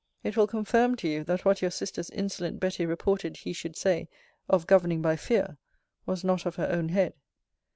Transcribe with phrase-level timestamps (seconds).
[0.23, 4.07] It will confirm to you that what your sister's insolent Betty reported he should say,
[4.49, 5.57] of governing by fear,
[6.07, 7.13] was not of her own head.